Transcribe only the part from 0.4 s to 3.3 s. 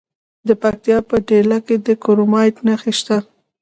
د پکتیکا په دیله کې د کرومایټ نښې شته.